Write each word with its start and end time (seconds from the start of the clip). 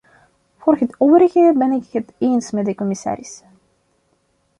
Voor 0.57 0.77
het 0.77 0.95
overige 0.97 1.53
ben 1.57 1.71
ik 1.71 1.85
het 1.91 2.13
eens 2.17 2.51
met 2.51 2.65
de 2.65 2.75
commissaris. 2.75 3.43